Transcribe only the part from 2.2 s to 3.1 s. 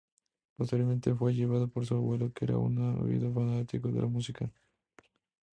que era un